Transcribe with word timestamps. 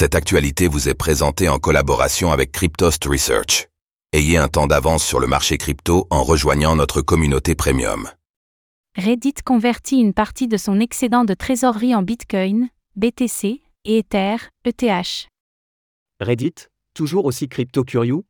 Cette 0.00 0.14
actualité 0.14 0.68
vous 0.68 0.88
est 0.88 0.94
présentée 0.94 1.48
en 1.48 1.58
collaboration 1.58 2.30
avec 2.30 2.52
Cryptost 2.52 3.04
Research. 3.04 3.66
Ayez 4.12 4.36
un 4.36 4.46
temps 4.46 4.68
d'avance 4.68 5.04
sur 5.04 5.18
le 5.18 5.26
marché 5.26 5.58
crypto 5.58 6.06
en 6.10 6.22
rejoignant 6.22 6.76
notre 6.76 7.02
communauté 7.02 7.56
premium. 7.56 8.08
Reddit 8.96 9.34
convertit 9.44 9.98
une 9.98 10.14
partie 10.14 10.46
de 10.46 10.56
son 10.56 10.78
excédent 10.78 11.24
de 11.24 11.34
trésorerie 11.34 11.96
en 11.96 12.02
Bitcoin, 12.02 12.68
BTC 12.94 13.60
et 13.86 13.98
Ether, 13.98 14.36
ETH. 14.64 15.28
Reddit, 16.20 16.54
toujours 16.94 17.24
aussi 17.24 17.48
crypto-curieux? 17.48 18.22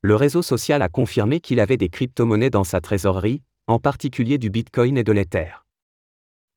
Le 0.00 0.16
réseau 0.16 0.40
social 0.40 0.80
a 0.80 0.88
confirmé 0.88 1.40
qu'il 1.40 1.60
avait 1.60 1.76
des 1.76 1.90
crypto-monnaies 1.90 2.48
dans 2.48 2.64
sa 2.64 2.80
trésorerie, 2.80 3.42
en 3.66 3.80
particulier 3.80 4.38
du 4.38 4.48
Bitcoin 4.48 4.96
et 4.96 5.04
de 5.04 5.12
l'Ether. 5.12 5.50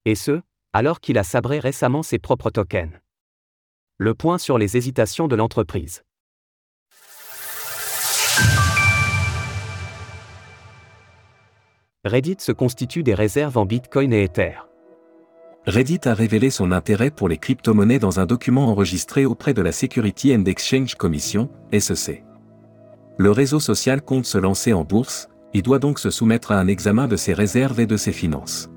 Et 0.06 0.16
ce, 0.16 0.40
alors 0.72 1.02
qu'il 1.02 1.18
a 1.18 1.26
sabré 1.26 1.60
récemment 1.60 2.04
ses 2.04 2.20
propres 2.20 2.52
tokens. 2.52 3.03
Le 4.04 4.14
point 4.14 4.38
sur 4.38 4.58
les 4.58 4.76
hésitations 4.76 5.30
de 5.30 5.36
l'entreprise. 5.38 6.04
Reddit 12.04 12.36
se 12.40 12.52
constitue 12.52 13.02
des 13.02 13.14
réserves 13.14 13.58
en 13.58 13.66
Bitcoin 13.66 14.12
et 14.12 14.24
Ether. 14.24 14.56
Reddit 15.66 16.02
a 16.04 16.14
révélé 16.14 16.50
son 16.50 16.74
intérêt 16.74 17.12
pour 17.12 17.30
les 17.30 17.38
crypto-monnaies 17.38 18.00
dans 18.00 18.20
un 18.20 18.26
document 18.26 18.68
enregistré 18.68 19.24
auprès 19.24 19.54
de 19.54 19.62
la 19.62 19.72
Security 19.72 20.36
and 20.36 20.44
Exchange 20.48 20.96
Commission, 20.96 21.50
SEC. 21.72 22.26
Le 23.18 23.32
réseau 23.32 23.62
social 23.62 24.02
compte 24.02 24.26
se 24.26 24.38
lancer 24.38 24.74
en 24.74 24.84
bourse, 24.84 25.30
et 25.54 25.62
doit 25.62 25.80
donc 25.80 25.98
se 25.98 26.10
soumettre 26.10 26.52
à 26.52 26.60
un 26.60 26.68
examen 26.68 27.08
de 27.08 27.16
ses 27.16 27.32
réserves 27.32 27.80
et 27.80 27.86
de 27.86 27.96
ses 27.96 28.12
finances. 28.12 28.70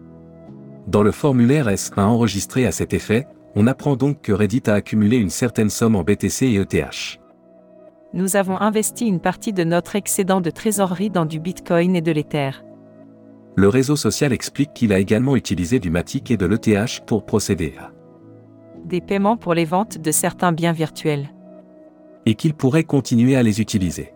Dans 0.86 1.02
le 1.02 1.10
formulaire 1.10 1.66
S1 1.66 2.00
enregistré 2.02 2.64
à 2.64 2.70
cet 2.70 2.95
effet, 2.95 3.26
on 3.56 3.66
apprend 3.66 3.96
donc 3.96 4.20
que 4.20 4.33
Reddit 4.33 4.62
a 4.66 4.74
accumulé 4.74 5.16
une 5.16 5.30
certaine 5.30 5.70
somme 5.70 5.96
en 5.96 6.05
BTC 6.05 6.45
et 6.45 6.56
ETH. 6.56 7.19
Nous 8.12 8.37
avons 8.37 8.60
investi 8.60 9.06
une 9.06 9.19
partie 9.19 9.54
de 9.54 9.65
notre 9.65 9.96
excédent 9.96 10.43
de 10.43 10.51
trésorerie 10.51 11.10
dans 11.10 11.24
du 11.24 11.40
Bitcoin 11.40 11.96
et 11.96 12.02
de 12.02 12.13
l'Ether. 12.13 12.51
Le 13.57 13.68
réseau 13.68 13.96
social 13.96 14.35
explique 14.35 14.74
qu'il 14.74 14.93
a 14.93 14.98
également 14.98 15.37
utilisé 15.37 15.79
du 15.79 15.90
Matic 15.90 16.30
et 16.30 16.37
de 16.37 16.45
l'ETH 16.45 17.01
pour 17.07 17.24
procéder 17.24 17.74
à 17.80 17.90
des 18.85 19.01
paiements 19.01 19.37
pour 19.37 19.54
les 19.54 19.65
ventes 19.65 19.98
de 19.98 20.13
certains 20.13 20.52
biens 20.52 20.73
virtuels. 20.73 21.30
Et 22.24 22.37
qu'il 22.37 22.54
pourrait 22.54 22.85
continuer 22.85 23.35
à 23.35 23.43
les 23.43 23.60
utiliser. 23.60 24.13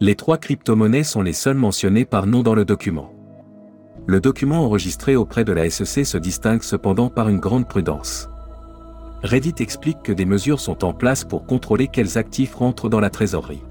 Les 0.00 0.16
trois 0.16 0.38
crypto-monnaies 0.38 1.04
sont 1.04 1.22
les 1.22 1.32
seules 1.32 1.56
mentionnées 1.56 2.04
par 2.04 2.26
nom 2.26 2.42
dans 2.42 2.54
le 2.54 2.64
document. 2.64 3.12
Le 4.06 4.20
document 4.20 4.64
enregistré 4.64 5.14
auprès 5.16 5.44
de 5.44 5.52
la 5.52 5.68
SEC 5.70 6.04
se 6.04 6.18
distingue 6.18 6.62
cependant 6.62 7.08
par 7.08 7.28
une 7.28 7.38
grande 7.38 7.68
prudence. 7.68 8.28
Reddit 9.22 9.54
explique 9.58 10.02
que 10.02 10.12
des 10.12 10.24
mesures 10.24 10.60
sont 10.60 10.84
en 10.84 10.92
place 10.92 11.24
pour 11.24 11.44
contrôler 11.44 11.88
quels 11.88 12.18
actifs 12.18 12.54
rentrent 12.54 12.88
dans 12.88 13.00
la 13.00 13.10
trésorerie. 13.10 13.62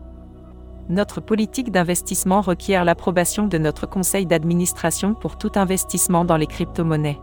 Notre 0.90 1.22
politique 1.22 1.72
d'investissement 1.72 2.42
requiert 2.42 2.86
l'approbation 2.86 3.48
de 3.48 3.58
notre 3.58 3.88
conseil 3.88 4.26
d'administration 4.26 5.14
pour 5.14 5.38
tout 5.38 5.52
investissement 5.56 6.26
dans 6.26 6.38
les 6.38 6.48
crypto-monnaies. 6.48 7.20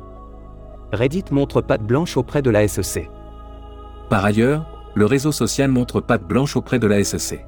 Reddit 0.92 1.24
montre 1.30 1.60
patte 1.60 1.82
blanche 1.82 2.16
auprès 2.16 2.42
de 2.42 2.50
la 2.50 2.66
SEC. 2.68 3.10
Par 4.08 4.24
ailleurs, 4.24 4.66
le 4.94 5.06
réseau 5.06 5.32
social 5.32 5.70
montre 5.70 6.00
patte 6.00 6.24
blanche 6.24 6.56
auprès 6.56 6.78
de 6.78 6.86
la 6.86 7.02
SEC. 7.02 7.44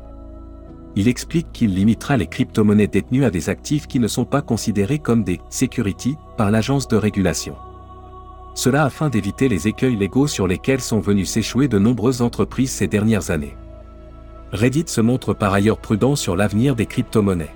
Il 0.95 1.09
explique 1.09 1.53
qu'il 1.53 1.75
limitera 1.75 2.17
les 2.17 2.27
crypto-monnaies 2.27 2.87
détenues 2.87 3.25
à 3.25 3.31
des 3.31 3.51
actifs 3.51 3.87
qui 3.87 4.01
ne 4.01 4.09
sont 4.09 4.25
pas 4.25 4.41
considérés 4.41 4.99
comme 4.99 5.25
des 5.25 5.41
securities 5.51 6.17
par 6.37 6.51
l'agence 6.51 6.89
de 6.89 6.97
régulation. 6.97 7.55
Cela 8.57 8.85
afin 8.85 9.11
d'éviter 9.11 9.51
les 9.51 9.69
écueils 9.69 9.97
légaux 9.97 10.27
sur 10.27 10.47
lesquels 10.47 10.81
sont 10.81 10.99
venues 10.99 11.27
s'échouer 11.27 11.69
de 11.69 11.79
nombreuses 11.79 12.23
entreprises 12.23 12.73
ces 12.73 12.89
dernières 12.89 13.31
années. 13.31 13.55
Reddit 14.51 14.87
se 14.87 15.03
montre 15.03 15.35
par 15.35 15.53
ailleurs 15.53 15.77
prudent 15.77 16.17
sur 16.17 16.37
l'avenir 16.37 16.75
des 16.75 16.87
crypto-monnaies. 16.87 17.55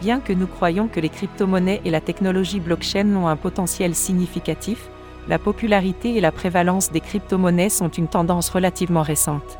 Bien 0.00 0.20
que 0.20 0.32
nous 0.32 0.46
croyons 0.46 0.86
que 0.86 1.00
les 1.00 1.08
crypto-monnaies 1.08 1.80
et 1.84 1.90
la 1.90 2.00
technologie 2.00 2.60
blockchain 2.60 3.16
ont 3.16 3.26
un 3.26 3.34
potentiel 3.34 3.96
significatif, 3.96 4.88
la 5.26 5.40
popularité 5.40 6.14
et 6.14 6.20
la 6.20 6.30
prévalence 6.30 6.92
des 6.92 7.00
crypto-monnaies 7.00 7.68
sont 7.68 7.88
une 7.88 8.06
tendance 8.06 8.48
relativement 8.48 9.02
récente. 9.02 9.58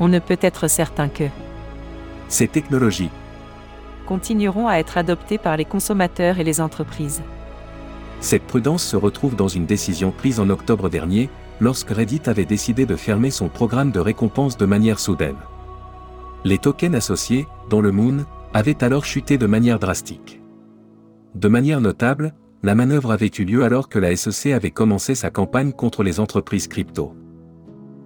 On 0.00 0.08
ne 0.08 0.18
peut 0.18 0.38
être 0.40 0.66
certain 0.66 1.08
que 1.08 1.24
ces 2.26 2.48
technologies 2.48 3.10
continueront 4.06 4.66
à 4.66 4.78
être 4.78 4.98
adoptées 4.98 5.38
par 5.38 5.56
les 5.56 5.64
consommateurs 5.64 6.40
et 6.40 6.44
les 6.44 6.60
entreprises. 6.60 7.22
Cette 8.20 8.44
prudence 8.44 8.82
se 8.82 8.96
retrouve 8.96 9.36
dans 9.36 9.48
une 9.48 9.66
décision 9.66 10.10
prise 10.10 10.40
en 10.40 10.48
octobre 10.50 10.88
dernier, 10.88 11.28
lorsque 11.60 11.90
Reddit 11.90 12.22
avait 12.26 12.44
décidé 12.44 12.86
de 12.86 12.96
fermer 12.96 13.30
son 13.30 13.48
programme 13.48 13.90
de 13.90 14.00
récompense 14.00 14.56
de 14.56 14.66
manière 14.66 14.98
soudaine. 14.98 15.36
Les 16.44 16.58
tokens 16.58 16.94
associés, 16.94 17.46
dont 17.70 17.80
le 17.80 17.92
Moon, 17.92 18.24
avaient 18.52 18.82
alors 18.84 19.04
chuté 19.04 19.38
de 19.38 19.46
manière 19.46 19.78
drastique. 19.78 20.40
De 21.34 21.48
manière 21.48 21.80
notable, 21.80 22.34
la 22.62 22.74
manœuvre 22.74 23.12
avait 23.12 23.30
eu 23.38 23.44
lieu 23.44 23.64
alors 23.64 23.88
que 23.88 23.98
la 23.98 24.14
SEC 24.16 24.52
avait 24.52 24.70
commencé 24.70 25.14
sa 25.14 25.30
campagne 25.30 25.72
contre 25.72 26.02
les 26.02 26.20
entreprises 26.20 26.68
crypto. 26.68 27.14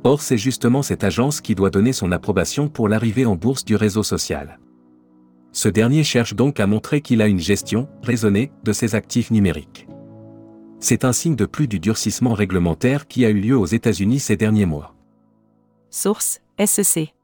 Or 0.05 0.23
c'est 0.23 0.39
justement 0.39 0.83
cette 0.83 1.05
agence 1.05 1.41
qui 1.41 1.55
doit 1.55 1.71
donner 1.71 1.93
son 1.93 2.13
approbation 2.13 2.69
pour 2.69 2.89
l'arrivée 2.89 3.27
en 3.27 3.37
bourse 3.37 3.65
du 3.65 3.77
réseau 3.77 4.03
social. 4.03 4.59
Ce 5.53 5.69
dernier 5.69 6.05
cherche 6.05 6.35
donc 6.35 6.61
à 6.61 6.67
montrer 6.67 7.01
qu'il 7.01 7.21
a 7.21 7.27
une 7.27 7.41
gestion 7.41 7.89
raisonnée 8.03 8.51
de 8.65 8.73
ses 8.73 8.95
actifs 8.95 9.31
numériques. 9.31 9.87
C'est 10.81 11.05
un 11.05 11.12
signe 11.12 11.34
de 11.34 11.44
plus 11.44 11.66
du 11.66 11.81
durcissement 11.81 12.34
réglementaire 12.34 13.09
qui 13.09 13.25
a 13.25 13.31
eu 13.31 13.41
lieu 13.41 13.59
aux 13.59 13.66
États-Unis 13.66 14.21
ces 14.21 14.37
derniers 14.37 14.66
mois. 14.66 14.94
Source 15.91 16.41
SEC. 16.65 17.15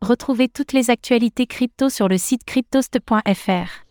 Retrouvez 0.00 0.48
toutes 0.48 0.72
les 0.72 0.90
actualités 0.90 1.46
crypto 1.46 1.88
sur 1.88 2.08
le 2.08 2.18
site 2.18 2.44
cryptost.fr. 2.44 3.84